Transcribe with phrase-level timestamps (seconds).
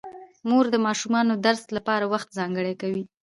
[0.47, 3.03] مور د ماشومانو د درس لپاره وخت ځانګړی کوي